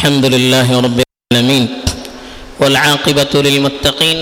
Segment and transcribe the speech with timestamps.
[0.00, 1.64] الحمد لله رب العالمين
[2.60, 4.18] والعاقبة للمتقين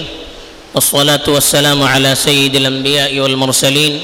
[0.74, 4.00] والصلاة والسلام على سيد الأنبياء والمرسلين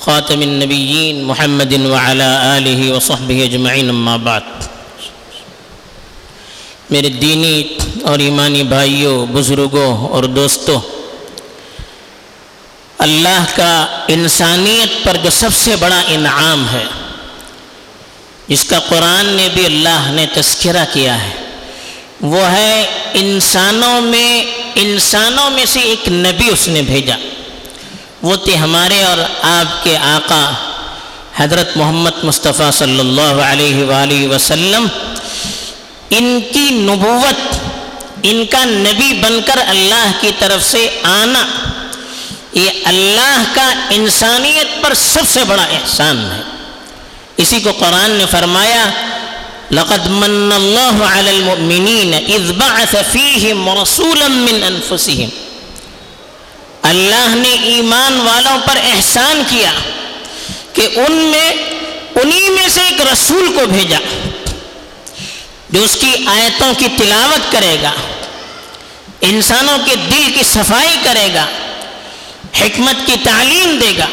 [0.00, 4.42] خاتم النبيين محمد وعلى آله وصحبه أجمعين أما بعد.
[6.90, 7.56] میرے دینی
[8.02, 10.80] اور ایمانی بھائیوں بزرگوں اور دوستوں
[12.98, 13.72] اللہ کا
[14.08, 16.86] انسانیت پر جو سب سے بڑا انعام ہے
[18.48, 21.30] جس کا قرآن نے بھی اللہ نے تذکرہ کیا ہے۔
[22.20, 24.44] وہ ہے انسانوں میں
[24.74, 27.14] انسانوں میں سے ایک نبی اس نے بھیجا۔
[28.22, 30.50] وہ تھے ہمارے اور آپ کے آقا
[31.36, 34.86] حضرت محمد مصطفیٰ صلی اللہ علیہ وآلہ وسلم۔
[36.10, 37.56] ان کی نبوت،
[38.22, 41.46] ان کا نبی بن کر اللہ کی طرف سے آنا،
[42.52, 46.57] یہ اللہ کا انسانیت پر سب سے بڑا احسان ہے۔
[47.38, 48.84] اسی کو قرآن نے فرمایا،
[49.70, 55.28] لقد من اللہ علی المؤمنین اذ بعث فیہم رسولا من انفسہم۔
[56.82, 59.70] اللہ نے ایمان والوں پر احسان کیا
[60.72, 61.50] کہ ان میں،
[62.14, 63.98] انہی میں سے ایک رسول کو بھیجا،
[65.70, 67.92] جو اس کی آیتوں کی تلاوت کرے گا،
[69.28, 71.44] انسانوں کے دل کی صفائی کرے گا،
[72.60, 74.06] حکمت کی تعلیم دے گا۔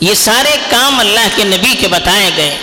[0.00, 2.56] یہ سارے کام اللہ کے نبی کے بتائے گئے۔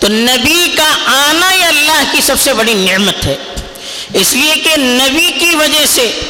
[0.00, 3.36] تو نبی کا آنا یہ اللہ کی سب سے بڑی نعمت ہے۔
[4.14, 6.20] اس لیے کہ نبی کی وجہ سے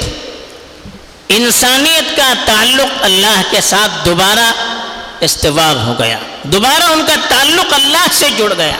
[1.29, 4.53] انسانیت کا تعلق اللہ کے ساتھ دوبارہ
[5.21, 8.77] استواب ہو گیا۔ دوبارہ ان کا تعلق اللہ سے جڑ گیا۔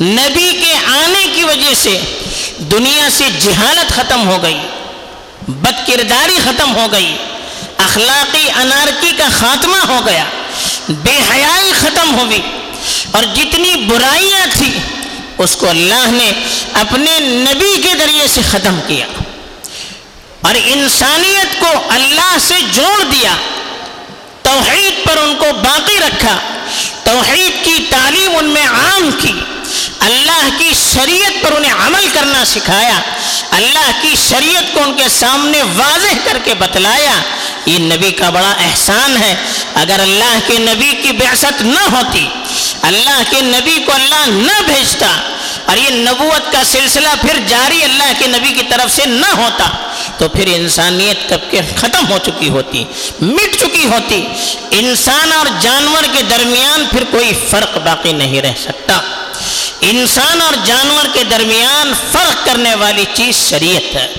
[0.00, 2.00] نبی کے آنے کی وجہ سے
[2.58, 4.58] دنیا سے جہالت ختم ہو گئی۔
[5.48, 7.16] بد کرداری ختم ہو گئی۔
[7.76, 10.24] اخلاقی انارکی کا خاتمہ ہو گیا۔
[10.88, 12.42] بے حیائی ختم ہو گئی
[13.10, 14.80] اور جتنی برائیاں تھیں،
[15.38, 16.32] اس کو اللہ نے
[16.72, 19.06] اپنے نبی کے ذریعے سے ختم کیا۔
[20.40, 23.36] اور انسانیت کو اللہ سے جوڑ دیا،
[24.42, 26.38] توحید پر ان کو باقی رکھا۔
[27.04, 29.32] توحید کی تعلیم ان میں عام کی
[30.00, 32.98] اللہ کی شریعت پر انہیں عمل کرنا سکھایا،
[33.50, 37.20] اللہ کی شریعت کو ان کے سامنے واضح کر کے بتلایا،
[37.66, 39.34] یہ نبی کا بڑا احسان ہے۔
[39.74, 42.26] اگر اللہ کے نبی کی بعثت نہ ہوتی،
[42.82, 45.10] اللہ کے نبی کو اللہ نہ بھیجتا،
[45.66, 49.68] اور یہ نبوت کا سلسلہ پھر جاری اللہ کے نبی کی طرف سے نہ ہوتا،
[50.18, 52.84] تو پھر انسانیت کب کے ختم ہو چکی ہوتی،
[53.20, 54.24] مٹ چکی ہوتی۔
[54.78, 59.00] انسان اور جانور کے درمیان پھر کوئی فرق باقی نہیں رہ سکتا۔
[59.80, 64.12] انسان اور جانور کے درمیان فرق کرنے والی چیز شریعت ہے۔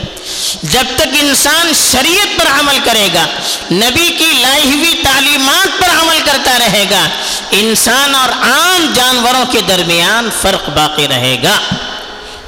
[0.64, 3.26] جب تک انسان شریعت پر عمل کرے گا،
[3.72, 7.10] نبی کی لائی ہوئی تعلیمات پر عمل کرتا رہے گا،
[7.52, 11.60] انسان اور عام جانوروں کے درمیان فرق باقی رہے گا۔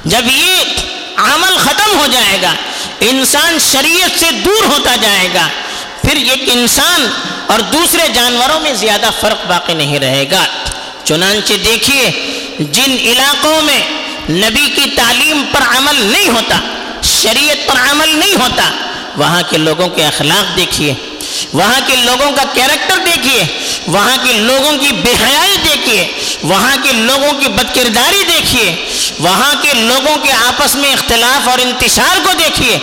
[0.04, 0.64] جب یہ
[1.16, 2.54] عمل ختم ہو جائے گا،
[3.00, 5.48] انسان شریعت سے دور ہوتا جائے گا،
[6.02, 7.06] پھر ایک انسان
[7.46, 10.44] اور دوسرے جانوروں میں زیادہ فرق باقی نہیں رہے گا۔
[11.04, 12.10] چنانچہ دیکھیے
[12.58, 13.80] جن علاقوں میں
[14.30, 16.60] نبی کی تعلیم پر عمل نہیں ہوتا،
[17.02, 18.70] شریعت پر عمل نہیں ہوتا،
[19.16, 20.94] وہاں کے لوگوں کے اخلاق دیکھیے،
[21.52, 23.44] وہاں کے لوگوں کا کیریکٹر دیکھیے،
[23.86, 26.06] وہاں کے لوگوں کی بے حیائی دیکھیے،
[26.42, 28.74] وہاں کے لوگوں کی بد کرداری دیکھیے،
[29.18, 32.78] وہاں کے لوگوں کے آپس میں اختلاف اور انتشار کو دیکھیے۔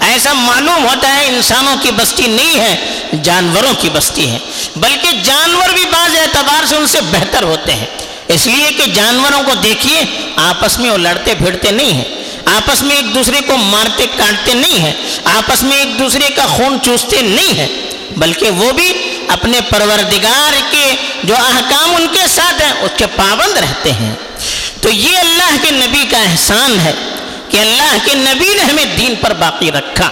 [0.00, 4.38] ایسا معلوم ہوتا ہے انسانوں کی بستی نہیں ہے، جانوروں کی بستی ہے،
[4.76, 7.86] بلکہ جانور بھی بعض اعتبار سے ان سے بہتر ہوتے ہیں۔
[8.32, 10.04] اس لیے کہ جانوروں کو دیکھیے،
[10.36, 12.04] آپس میں وہ لڑتے پھرتے نہیں ہیں۔
[12.44, 14.92] آپس میں ایک دوسرے کو مارتے کاٹتے نہیں ہیں۔
[15.24, 17.68] آپس میں ایک دوسرے کا خون چوستے نہیں ہیں۔
[18.16, 18.92] بلکہ وہ بھی
[19.28, 24.14] اپنے پروردگار کے جو احکام ان کے ساتھ ہیں، اس کے پابند رہتے ہیں۔
[24.80, 26.92] تو یہ اللہ کے نبی کا احسان ہے
[27.48, 30.10] کہ اللہ کے نبی نے ہمیں دین پر باقی رکھا۔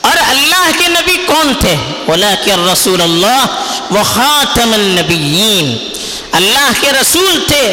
[0.00, 1.74] اور اللہ کے نبی کون تھے؟
[2.06, 3.46] بولا کہ رسول اللہ
[3.90, 5.95] وہ خاتم النبیین
[6.36, 7.72] اللہ کے رسول تھے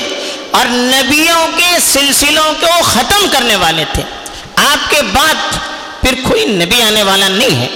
[0.52, 4.04] اور نبیوں کے سلسلوں کو ختم کرنے والے تھے۔
[4.56, 5.34] آپ کے بعد
[6.02, 7.68] پھر کوئی نبی آنے والا نہیں ہے۔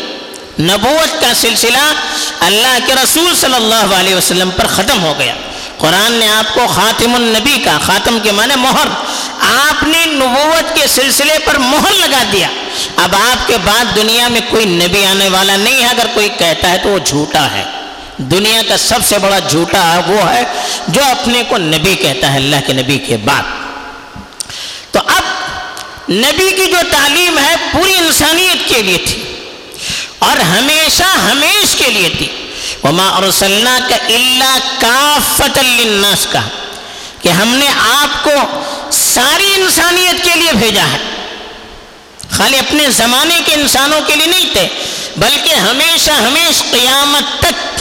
[0.60, 1.94] نبوت کا سلسلہ
[2.40, 5.34] اللہ کے رسول صلی اللہ علیہ وسلم پر ختم ہو گیا۔
[5.78, 8.88] قرآن نے آپ کو خاتم النبی کا، خاتم کے معنی مہر۔
[9.42, 12.48] آپ نے نبوت کے سلسلے پر مہر لگا دیا۔
[12.98, 16.70] اب آپ کے بعد دنیا میں کوئی نبی آنے والا نہیں ہے۔ اگر کوئی کہتا
[16.70, 17.64] ہے تو وہ جھوٹا ہے۔
[18.18, 20.44] دنیا کا سب سے بڑا جھوٹا وہ ہے
[20.88, 23.44] جو اپنے کو نبی کہتا ہے، اللہ کے نبی کے بعد۔
[24.92, 25.24] تو اب
[26.12, 29.50] نبی کی جو تعلیم ہے پوری انسانیت کے لیے تھی
[30.20, 32.48] اور ہمیشہ ہمیش کے لیے تھی۔
[32.84, 36.40] وما ارسلنا کا اللہ کافت للناس کا۔
[37.22, 38.62] کہ ہم نے آپ کو
[38.92, 40.98] ساری انسانیت کے لیے بھیجا ہے۔
[42.32, 44.68] خالی اپنے زمانے کے انسانوں کے لیے نہیں تھے،
[45.18, 47.77] بلکہ ہمیشہ ہمیش قیامت تک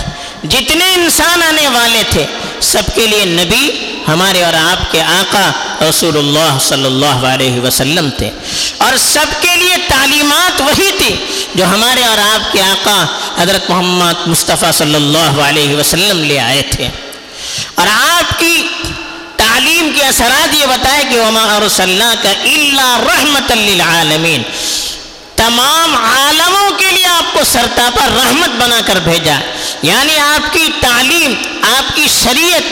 [0.48, 2.26] جتنے انسان آنے والے تھے،
[2.60, 3.70] سب کے لیے نبی
[4.08, 5.50] ہمارے اور آپ کے آقا
[5.90, 8.30] رسول اللہ صلی اللہ علیہ وسلم تھے۔
[8.78, 11.16] اور سب کے لیے تعلیمات وہی تھی
[11.54, 13.04] جو ہمارے اور آپ کے آقا
[13.42, 16.88] حضرت محمد مصطفیٰ صلی اللہ علیہ وسلم لے آئے تھے۔
[17.74, 18.68] اور آپ کی
[19.36, 24.42] تعلیم کے اثرات یہ بتائے کہ وما ارسلنا کا اللہ رحمت للعالمین
[25.36, 29.34] تمام عالموں کے لیے آپ کو سرتاپا رحمت بنا کر بھیجا۔
[29.82, 31.34] یعنی آپ کی تعلیم،
[31.78, 32.62] آپ کی شریعت،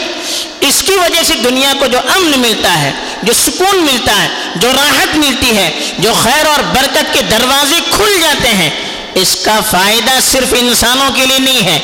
[0.59, 2.91] اس کی وجہ سے دنیا کو جو امن ملتا ہے،
[3.23, 8.21] جو سکون ملتا ہے، جو راحت ملتی ہے، جو خیر اور برکت کے دروازے کھل
[8.21, 8.69] جاتے ہیں،
[9.13, 11.79] اس کا فائدہ صرف انسانوں کے لیے نہیں ہے،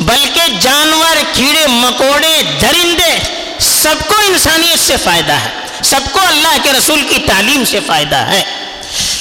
[0.00, 3.18] بلکہ جانور، کیڑے، مکوڑے، درندے،
[3.58, 5.48] سب کو انسانیت سے فائدہ ہے۔
[5.84, 8.42] سب کو اللہ کے رسول کی تعلیم سے فائدہ ہے۔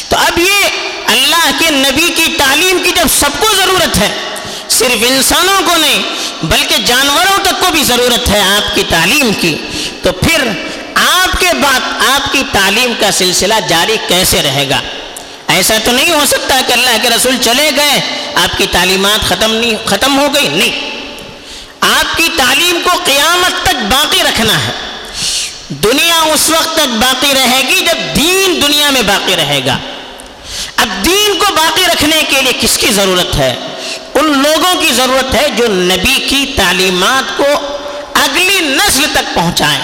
[0.09, 0.67] تو اب یہ
[1.07, 4.09] اللہ کے نبی کی تعلیم کی جب سب کو ضرورت ہے،
[4.69, 6.03] صرف انسانوں کو نہیں،
[6.43, 9.57] بلکہ جانوروں تک کو بھی ضرورت ہے آپ کی تعلیم کی۔
[10.03, 10.49] تو پھر
[10.95, 11.79] آپ کے بعد
[12.15, 14.81] آپ کی تعلیم کا سلسلہ جاری کیسے رہے گا؟
[15.47, 18.01] ایسا تو نہیں ہو سکتا کہ اللہ کے رسول چلے گئے،
[18.35, 20.95] آپ کی تعلیمات ختم نہیں، ختم ہو گئی۔ نہیں۔
[21.81, 24.71] آپ کی تعلیم کو قیامت تک باقی رکھنا ہے۔
[25.69, 29.77] دنیا اس وقت تک باقی رہے گی جب دین دنیا میں باقی رہے گا۔
[30.77, 33.55] اب دین کو باقی رکھنے کے لیے کس کی ضرورت ہے؟
[34.13, 37.45] ان لوگوں کی ضرورت ہے جو نبی کی تعلیمات کو
[38.13, 39.81] اگلی نسل تک پہنچائیں۔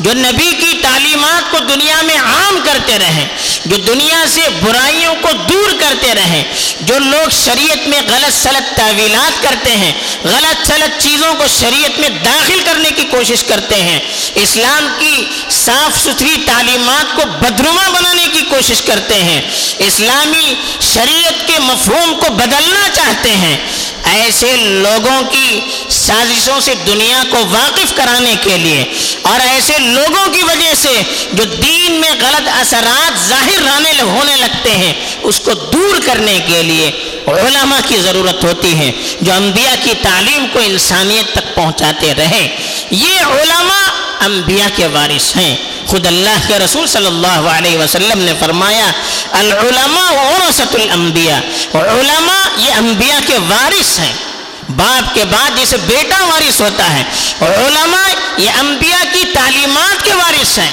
[0.00, 1.17] جو نبی کی تعلیم
[1.50, 3.26] کو دنیا میں عام کرتے رہیں،
[3.64, 6.42] جو دنیا سے برائیوں کو دور کرتے رہیں،
[6.80, 9.92] جو لوگ شریعت میں غلط سلط تعویلات کرتے ہیں،
[10.24, 13.98] غلط سلط چیزوں کو شریعت میں داخل کرنے کی کوشش کرتے ہیں،
[14.42, 19.40] اسلام کی صاف ستھری تعلیمات کو بدرما بنانے کی کوشش کرتے ہیں،
[19.86, 20.54] اسلامی
[20.94, 23.56] شریعت کے مفہوم کو بدلنا چاہتے ہیں
[24.04, 28.84] ایسے لوگوں کی سازشوں سے دنیا کو واقف کرانے کے لیے
[29.22, 31.02] اور ایسے لوگوں کی وجہ سے
[31.32, 34.92] جو دین میں غلط اثرات ظاہر رانے ہونے لگتے ہیں،
[35.22, 36.90] اس کو دور کرنے کے لیے
[37.26, 42.48] علماء کی ضرورت ہوتی ہے، جو انبیاء کی تعلیم کو انسانیت تک پہنچاتے رہیں۔
[42.90, 43.88] یہ علماء
[44.20, 45.56] انبیاء کے وارث ہیں۔
[45.88, 48.90] خود اللہ کے رسول صلی اللہ علیہ وسلم نے فرمایا،
[49.32, 51.38] العلماء ورثت الانبیاء۔
[51.74, 54.12] علماء یہ انبیاء کے وارث ہیں۔
[54.76, 57.02] باپ کے بعد جسے بیٹا وارث ہوتا ہے۔
[57.40, 60.70] علماء یہ انبیاء کی تعلیمات کے وارث ہیں۔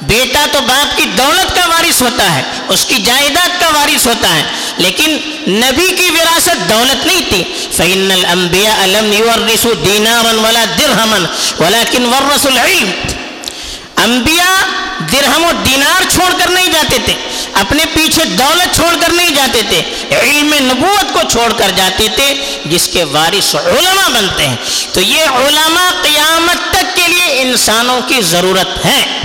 [0.00, 4.34] بیٹا تو باپ کی دولت کا وارث ہوتا ہے، اس کی جائیداد کا وارث ہوتا
[4.34, 4.42] ہے۔
[4.76, 5.10] لیکن
[5.48, 7.44] نبی کی وراثت دولت نہیں تھی۔
[7.76, 11.28] فَإِنَّ الْأَنبِيَاءَ لَمْ يُوَرِّسُوا دِينَارًا وَلَا دِرْهَمًا،
[11.62, 13.17] وَلَكِنْ وَرَّسُوا الْعِلْمِ۔
[14.04, 14.58] انبیاء
[15.12, 17.14] درہم و دینار چھوڑ کر نہیں جاتے تھے،
[17.54, 22.58] اپنے پیچھے دولت چھوڑ کر نہیں جاتے تھے، علم نبوت کو چھوڑ کر جاتے تھے،
[22.64, 24.56] جس کے وارث علماء بنتے ہیں۔
[24.92, 29.20] تو یہ علماء قیامت تک کے لیے انسانوں کی ضرورت ہے۔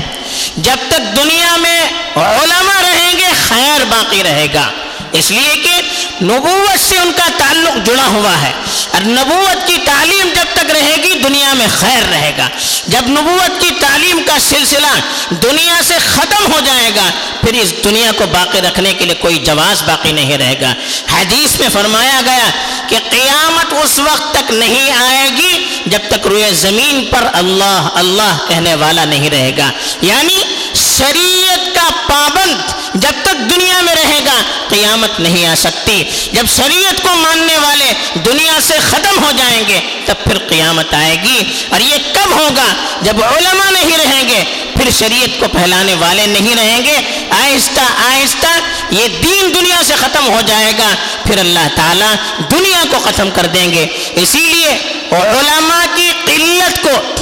[0.57, 1.81] جب تک دنیا میں
[2.15, 4.69] علماء رہیں گے، خیر باقی رہے گا۔
[5.11, 5.81] اس لیے کہ
[6.23, 8.51] نبوت سے ان کا تعلق جڑا ہوا ہے۔
[8.93, 12.47] اور نبوت کی تعلیم جب تک رہے گی، دنیا میں خیر رہے گا۔
[12.87, 14.99] جب نبوت کی تعلیم کا سلسلہ
[15.29, 17.09] دنیا سے ختم ہو جائے گا،
[17.41, 20.73] پھر اس دنیا کو باقی رکھنے کے لیے کوئی جواز باقی نہیں رہے گا۔
[21.13, 22.49] حدیث میں فرمایا گیا
[22.87, 28.37] کہ قیامت اس وقت تک نہیں آئے گی جب تک روئے زمین پر اللہ اللہ
[28.47, 29.71] کہنے والا نہیں رہے گا۔
[30.01, 30.35] یعنی
[30.75, 37.01] شریعت کا پابند جب تک دنیا میں رہے گا، قیامت نہیں آ سکتی۔ جب شریعت
[37.01, 41.79] کو ماننے والے دنیا سے ختم ہو جائیں گے، تب پھر قیامت آئے گی۔ اور
[41.79, 44.43] یہ کب ہوگا؟ جب علماء نہیں رہیں گے،
[44.75, 48.59] پھر شریعت کو پھیلانے والے نہیں رہیں گے۔ آہستہ آہستہ
[48.89, 50.95] یہ دین دنیا سے ختم ہو جائے گا،
[51.25, 52.13] پھر اللہ تعالیٰ
[52.51, 53.85] دنیا کو ختم کر دیں گے۔
[54.15, 54.69] اسی لیے
[55.11, 57.13] علماء کی قلت کو،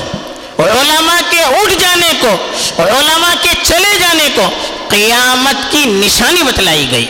[0.64, 2.36] علماء کے اٹھ جانے کو،
[2.78, 4.50] علماء کے چلے جانے کو
[4.92, 7.06] قیامت کی نشانی بتلائی گئی۔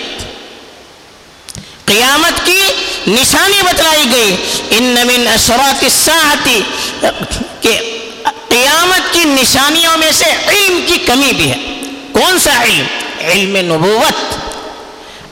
[1.86, 2.62] قیامت کی
[3.08, 4.36] نشانی بتلائی گئی۔
[4.70, 6.62] ان من اشراط الساعتی
[7.62, 8.00] کہ
[8.50, 11.58] قیامت کی نشانیوں میں سے علم کی کمی بھی ہے۔
[12.12, 12.86] کون سا علم؟
[13.20, 14.36] علم نبوت۔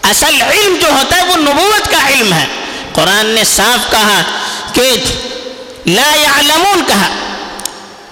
[0.05, 2.45] اصل علم جو ہوتا ہے وہ نبوت کا علم ہے۔
[2.93, 4.21] قرآن نے صاف کہا
[4.73, 4.91] کہ
[5.85, 7.09] لا يعلمون کہا۔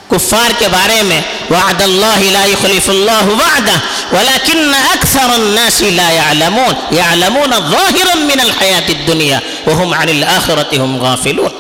[0.10, 3.79] کفار کے بارے میں وعد اللہ لا يخلف اللہ وعدہ۔
[4.11, 6.73] ولكن اکثر الناس لا يعلمون.
[6.95, 11.51] يعلمون ظاہرا من الحیات الدنیا وهم عن الاخرة هم غافلون.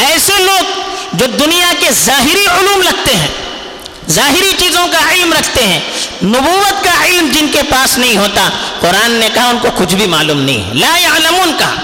[0.00, 0.64] ایسے لوگ
[1.12, 3.28] جو دنیا کے ظاہری علوم رکھتے ہیں،
[4.10, 5.80] ظاہری چیزوں کا علم رکھتے ہیں،
[6.24, 8.48] نبوت کا علم جن کے پاس نہیں ہوتا،
[8.80, 11.74] قرآن نے کہا ان کو کچھ بھی معلوم نہیں ہے۔ لا یعلمون کہا،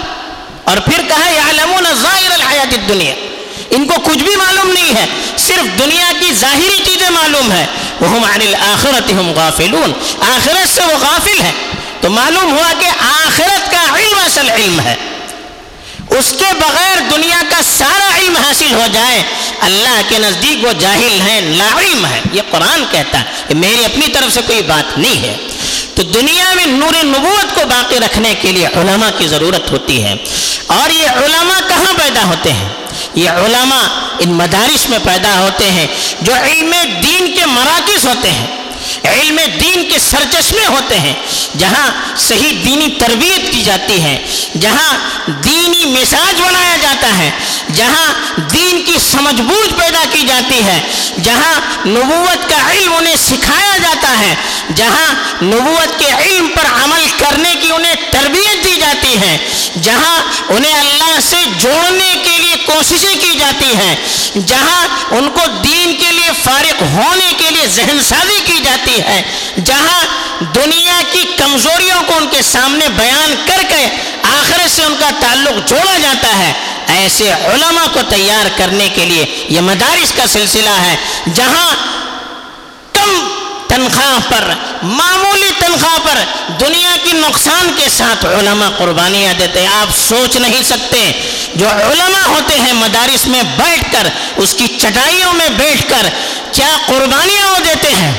[0.63, 3.13] اور پھر کہا یعلمون ظاہر الحیات الدنیا۔
[3.69, 4.30] ان کو کچھ بھی
[4.81, 5.05] نہیں ہے،
[5.37, 7.65] صرف دنیا کی ظاہری چیزیں معلوم ہے
[7.99, 11.51] وہ عن الآخرت ہم غافلون۔ آخرت سے وہ غافل ہے
[12.01, 14.95] تو معلوم ہوا کہ آخرت کا علم اصل علم ہے۔
[16.09, 19.23] اس کے بغیر دنیا کا سارا علم حاصل ہو جائے۔
[19.61, 23.85] اللہ کے نزدیک وہ جاہل ہیں لا علم ہے یہ قرآن کہتا ہے کہ میری
[23.85, 25.37] اپنی طرف سے کوئی بات نہیں ہے۔
[25.95, 30.15] تو دنیا میں نور نبوت کو باقی رکھنے کے لیے علماء کی ضرورت ہوتی ہے۔
[30.67, 32.69] اور یہ علماء کہاں پیدا ہوتے ہیں؟
[33.15, 35.87] یہ علماء ان مدارس میں پیدا ہوتے ہیں
[36.21, 38.60] جو علم دین کے مراکز ہوتے ہیں۔
[39.05, 41.13] علم دین کے سرچشمے ہوتے ہیں،
[41.59, 41.87] جہاں
[42.19, 44.17] صحیح دینی تربیت کی جاتی ہے،
[44.61, 44.93] جہاں
[45.45, 47.29] دینی مساج بنایا جاتا ہے،
[47.75, 50.79] جہاں دین کی سمجھ بوجھ پیدا کی جاتی ہے،
[51.23, 54.33] جہاں نبوت کا علم انہیں سکھایا جاتا ہے،
[54.75, 59.37] جہاں نبوت کے علم پر عمل کرنے کی انہیں تربیت دی جاتی ہے،
[59.81, 60.17] جہاں
[60.49, 63.95] انہیں اللہ سے جوڑنے کے لیے کوششیں کی جاتی ہیں،
[64.47, 69.21] جہاں ان کو دین کے لیے فارغ ہونے کے لیے ذہن سازی کی جاتی ہے۔
[69.63, 70.05] جہاں
[70.55, 73.85] دنیا کی کمزوریوں کو ان کے سامنے بیان کر کے
[74.23, 76.53] آخرت سے ان کا تعلق جوڑا جاتا ہے،
[76.87, 80.95] ایسے علماء کو تیار کرنے کے لیے یہ مدارس کا سلسلہ ہے۔
[81.33, 81.75] جہاں
[82.93, 83.27] کم
[83.67, 84.51] تنخواہ پر،
[84.83, 86.23] معمولی تنخواہ پر
[86.59, 91.11] دنیا کی نقصان کے ساتھ علماء قربانیاں دیتے ہیں آپ سوچ نہیں سکتے۔
[91.55, 96.09] جو علماء ہوتے ہیں مدارس میں بیٹھ کر، اس کی چٹائیوں میں بیٹھ کر
[96.51, 98.11] کیا قربانیاں وہ دیتے ہیں؟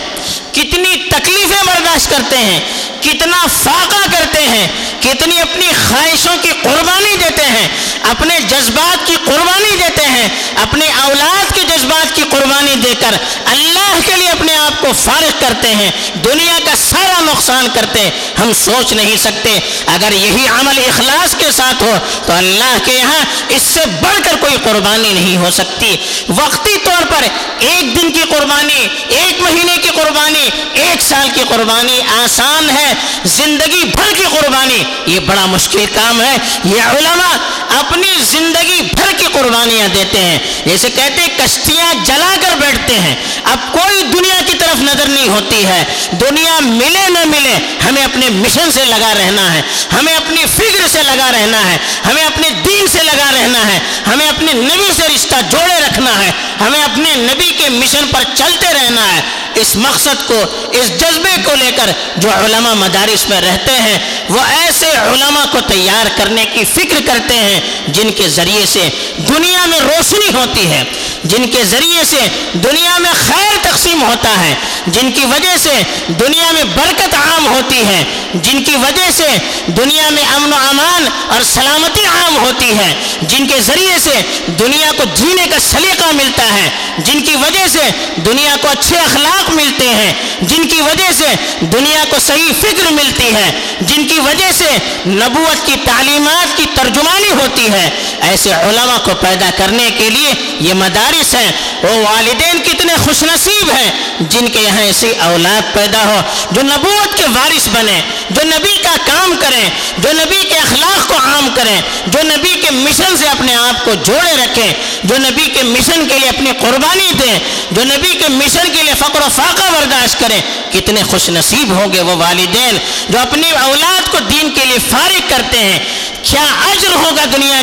[0.53, 2.61] کتنی تکلیفیں برداشت کرتے ہیں
[3.01, 4.67] کتنا فاقہ کرتے ہیں
[5.03, 7.69] کتنی اپنی خواہشوں کی قربانی دیتے ہیں،
[8.11, 10.29] اپنے جذبات کی قربانی دیتے ہیں
[10.63, 15.31] اپنے اولاد کے جذبات کی قربانی دے کر اللہ کے لیے اپنے آپ کو فارغ
[15.41, 15.91] کرتے ہیں،
[16.25, 21.51] دنیا کا سارا نقصان کرتے ہیں ہم سوچ نہیں سکتے۔ اگر یہی عمل اخلاص کے
[21.53, 25.97] ساتھ ہو تو اللہ کے یہاں اس سے بڑھ کر کوئی قربانی نہیں ہو سکتی۔
[26.29, 27.27] وقتی طور پر
[27.59, 32.93] ایک دن کی قربانی، ایک مہینے کی قربانی، ایک سال کی قربانی آسان ہے۔
[33.25, 37.37] زندگی بھر کی قربانی یہ بڑا مشکل کام ہے۔ یہ علماء
[37.79, 43.15] اپنی زندگی بھر کی قربانیاں دیتے ہیں۔ جیسے کہتے ہیں کشتیاں جلا کر بیٹھتے ہیں۔
[43.45, 45.85] اب کوئی دنیا کی طرف نظر نہیں ہوتی ہے۔
[46.21, 47.55] دنیا ملے نہ ملے،
[47.89, 52.25] ہمیں اپنے مشن سے لگا رہنا ہے۔ ہمیں اپنی فکر سے لگا رہنا ہے۔ ہمیں
[52.25, 56.31] اپنے دین سے لگا رہنا ہے۔ ہمیں اپنے نبی سے رشتہ جوڑے رکھنا ہے۔
[56.61, 59.21] ہمیں اپنے نبی کے مشن پر چلتے رہنا ہے۔
[59.55, 60.41] اس مقصد کو،
[60.71, 65.59] اس جذبے کو لے کر جو علماء مدارس میں رہتے ہیں، وہ ایسے علماء کو
[65.61, 68.89] تیار کرنے کی فکر کرتے ہیں جن کے ذریعے سے
[69.29, 70.85] دنیا میں روشنی ہوتی ہے۔
[71.25, 72.21] جن کے ذریعے سے
[72.55, 74.55] دنیا میں خیر تقسیم ہوتا ہے،
[74.87, 75.83] جن کی وجہ سے
[76.21, 78.03] دنیا میں برکت عام ہوتی ہے،
[78.35, 79.29] جن کی وجہ سے
[79.77, 84.21] دنیا میں امن و امان اور سلامتی عام ہوتی ہے، جن کے ذریعے سے
[84.59, 87.89] دنیا کو جینے کا سلیقہ ملتا ہے، جن کی وجہ سے
[88.27, 90.13] دنیا کو اچھے اخلاق ملتے ہیں،
[90.43, 91.35] جن کی وجہ سے
[91.73, 93.51] دنیا کو صحیح فکر ملتی ہے،
[93.81, 94.71] جن کی وجہ سے
[95.07, 97.89] نبوت کی تعلیمات کی ترجمانی ہوتی ہے۔
[98.29, 101.53] ایسے علماء کو پیدا کرنے کے لیے یہ مدار وارث ہیں۔
[101.83, 103.91] وہ والدین کتنے خوش نصیب ہیں۔
[104.21, 108.01] جن کے یہاں ایسی اولاد پیدا ہو، جو نبوت کے وارث بنے۔
[108.35, 112.71] جو نبی کا کام کریں، جو نبی کے اخلاق کو عام کریں، جو نبی کے
[112.71, 114.73] مشن سے اپنے آپ کو جوڑے رکھیں،
[115.05, 117.39] جو نبی کے مشن کے لیے اپنی قربانی دیں،
[117.71, 120.41] جو نبی کے مشن کے لیے فقر و فاقہ برداشت کریں،
[120.73, 125.21] کتنے خوش نصیب ہوں گے وہ والدین جو اپنی اولاد کو دین کے لیے فارغ
[125.29, 125.79] کرتے ہیں۔
[126.23, 127.61] کیا عجر ہوگا دنیا،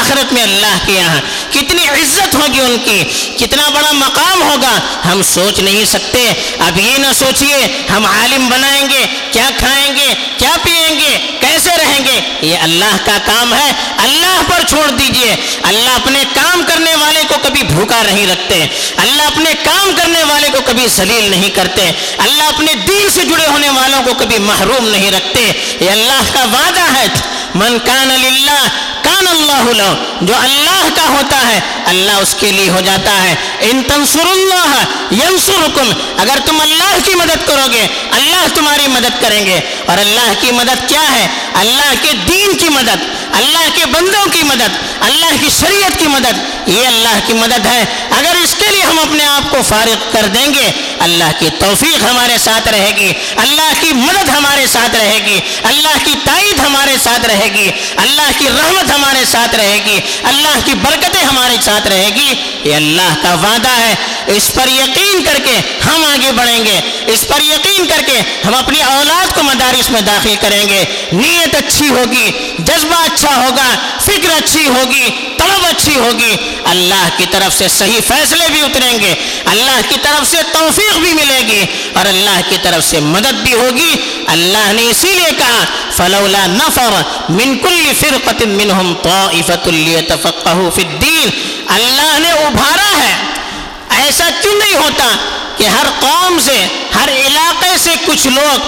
[0.00, 3.04] آخرت میں اللہ کے یہاں؟ کتنی عزت ہوگی ان کی؟
[3.38, 4.80] کتنا بڑا مقام ہوگا؟
[5.12, 10.11] ہم سوچ نہیں سکتے۔ اب یہ نہ سوچئے، ہم عالم بنائیں گے، کیا کھائیں گے؟
[10.38, 15.36] کیا پئیں گے؟ کیسے رہیں گے؟ یہ اللہ کا کام ہے۔ اللہ پر چھوڑ دیجیے۔
[15.62, 18.66] اللہ اپنے کام کرنے والے کو کبھی بھوکا نہیں رکھتے۔
[18.96, 23.46] اللہ اپنے کام کرنے والے کو کبھی ذلیل نہیں کرتے۔ اللہ اپنے دین سے جڑے
[23.46, 27.06] ہونے والوں کو کبھی محروم نہیں رکھتے۔ یہ اللہ کا وعدہ ہے۔
[27.54, 28.68] من کان للہ
[29.02, 33.34] کان اللہ لو جو اللہ کا ہوتا ہے، اللہ اس کے لیے ہو جاتا ہے۔
[33.60, 39.46] ان تنصر اللہ ینصرکم، اگر تم اللہ کی مدد کرو گے اللہ تمہاری مدد کریں
[39.46, 44.26] گے۔ اور اللہ کی مدد کیا ہے؟ اللہ کے دین کی مدد۔ اللہ کے بندوں
[44.32, 48.66] کی مدد، اللہ کی شریعت کی مدد، یہ اللہ کی مدد ہے۔ اگر اس کے
[48.70, 52.92] لیے ہم اپنے آپ کو فارغ کر دیں گے، اللہ کی توفیق ہمارے ساتھ رہے
[52.96, 57.70] گی۔ اللہ کی مدد ہمارے ساتھ رہے گی۔ اللہ کی تائید ہمارے ساتھ رہے گی۔
[57.96, 62.34] اللہ کی رحمت ہمارے ساتھ رہے گی۔ اللہ کی برکتیں ہمارے ساتھ رہے گی۔
[62.64, 63.94] یہ اللہ کا وعدہ ہے۔
[64.26, 68.54] اس پر یقین کر کے ہم آگے بڑھیں گے۔ اس پر یقین کر کے ہم
[68.54, 73.74] اپنی اولاد کو مدارس میں داخل کریں گے۔ نیت اچھی ہوگی۔ جذبہ اچھا اچھا ہوگا،
[74.00, 79.14] فکر اچھی ہوگی، طلب اچھی ہوگی۔ اللہ کی طرف سے صحیح فیصلے بھی اتریں گے،
[79.44, 81.64] اللہ کی طرف سے توفیق بھی ملے گی
[81.94, 85.64] اور اللہ کی طرف سے مدد بھی ہوگی۔ اللہ نے اسی لیے کہا،
[85.96, 91.28] فلولا نفر من كل فرقة منهم طائفة ليتفقهوا في الدين۔
[91.68, 93.16] اللہ نے ابھارا ہے۔
[93.88, 95.16] ایسا کیوں نہیں ہوتا
[95.56, 98.58] کہ ہر قوم سے، ہر علاقے سے کچھ لوگ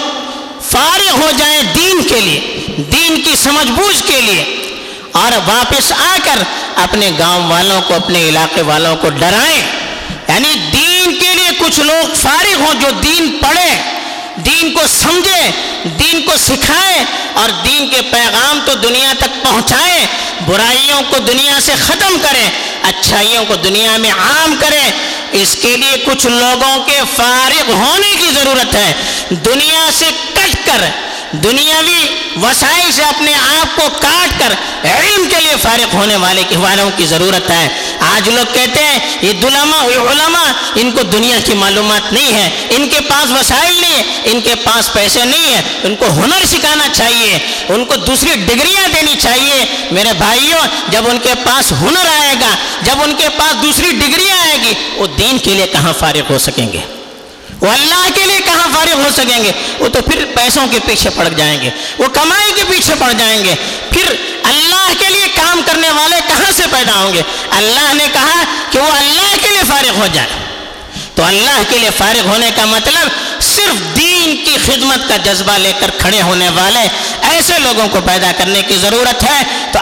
[0.61, 4.43] فارغ ہو جائیں دین کے لیے؟ دین کی سمجھ بوجھ کے لیے
[5.11, 6.43] اور واپس آ کر
[6.75, 9.61] اپنے گاؤں والوں کو، اپنے علاقے والوں کو ڈرائیں۔
[10.27, 14.01] یعنی دین کے لیے کچھ لوگ فارغ ہوں جو دین پڑھیں،
[14.35, 15.51] دین کو سمجھے
[15.83, 20.05] دین کو سکھائے اور دین کے پیغام تو دنیا تک پہنچائے
[20.45, 22.49] برائیوں کو دنیا سے ختم کریں،
[22.81, 24.91] اچھائیوں کو دنیا میں عام کریں۔
[25.31, 28.93] اس کے لیے کچھ لوگوں کے فارغ ہونے کی ضرورت ہے۔
[29.29, 32.07] دنیا سے کٹ کر دنیاوی
[32.41, 34.53] وسائل سے اپنے آپ کو کاٹ کر
[34.83, 39.33] علم کے لیے فارغ ہونے والے والوں کی ضرورت ہے۔ آج لوگ کہتے ہیں، یہ
[39.33, 44.03] دلما علماء، ان کو دنیا کی معلومات نہیں ہے۔ ان کے پاس وسائل نہیں ہے
[44.23, 47.39] ان کے پاس پیسے نہیں ہیں۔ ان کو ہنر سکھانا چاہیے۔
[47.69, 52.55] ان کو دوسری ڈگریاں دینی چاہیے۔ میرے بھائیوں، جب ان کے پاس ہنر آئے گا،
[52.81, 56.37] جب ان کے پاس دوسری ڈگریاں آئے گی، وہ دین کے لیے کہاں فارغ ہو
[56.37, 56.94] سکیں گے؟
[57.65, 61.09] وہ اللہ کے لیے کہاں فارغ ہو سکیں گے؟ وہ تو پھر پیسوں کے پیچھے
[61.09, 63.55] پڑ جائیں گے۔ وہ کمائی کے پیچھے پڑ جائیں گے۔
[63.89, 68.43] پھر اللہ کے لیے کام کرنے والے کہاں سے پیدا ہوں گے؟ اللہ نے کہا
[68.71, 70.27] کہ وہ اللہ کے لیے فارغ ہو جائے۔
[71.15, 73.09] تو اللہ کے لیے فارغ ہونے کا مطلب
[73.41, 76.87] صرف دین کی خدمت کا جذبہ لے کر کھڑے ہونے والے،
[77.21, 79.79] ایسے لوگوں کو پیدا کرنے کی ضرورت ہے۔ تو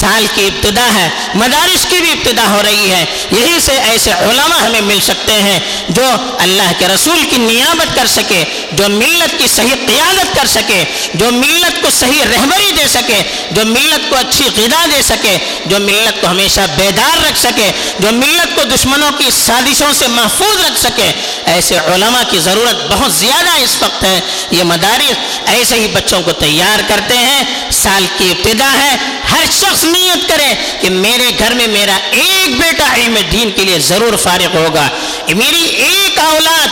[0.00, 4.66] سال کی ابتدا ہے، مدارس کی بھی ابتدا ہو رہی ہے۔ یہی سے ایسے علماء
[4.66, 6.04] ہمیں مل سکتے ہیں جو
[6.38, 11.30] اللہ کے رسول کی نیابت کر سکے، جو ملت کی صحیح قیادت کر سکے، جو
[11.32, 16.20] ملت کو صحیح رہبری دے سکے، جو ملت کو اچھی غذا دے سکے، جو ملت
[16.20, 21.12] کو ہمیشہ بیدار رکھ سکے، جو ملت کو دشمنوں کی سازشوں سے محفوظ رکھ سکے۔
[21.44, 24.20] ایسے علماء کی ضرورت بہت زیادہ اس وقت ہے۔
[24.50, 28.96] یہ مدارس ایسے ہی بچوں کو تیار کرتے ہیں۔ سال کی ابتدا ہے
[29.32, 33.78] ہر شخص نیت کرے کہ میرے گھر میں میرا ایک بیٹا علم دین کے لیے
[33.78, 34.88] ضرور فارغ ہوگا۔
[35.28, 36.68] میری ایک اولاد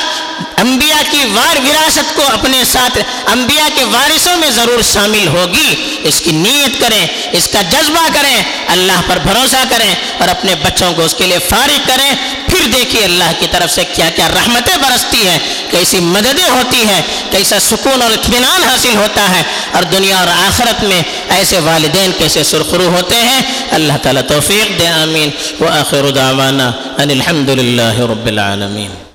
[0.57, 6.21] انبیاء کی وار وراثت کو اپنے ساتھ انبیاء کے وارثوں میں ضرور شامل ہوگی۔ اس
[6.21, 11.05] کی نیت کریں، اس کا جذبہ کریں، اللہ پر بھروسہ کریں اور اپنے بچوں کو
[11.05, 12.15] اس کے لیے فارغ کریں۔
[12.47, 15.39] پھر دیکھیے اللہ کی طرف سے کیا کیا رحمتیں برستی ہیں،
[15.71, 20.85] کیسی مددیں ہوتی ہیں، کیسا سکون اور اطمینان حاصل ہوتا ہے۔ اور دنیا اور آخرت
[20.85, 26.69] میں ایسے والدین کیسے سرخرو ہوتے ہیں۔ اللہ تعالیٰ توفیق دے، آمین۔ وآخر دعوانا
[26.99, 29.06] ان الحمد للہ رب العالمین۔